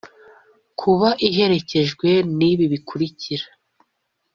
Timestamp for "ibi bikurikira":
2.51-3.45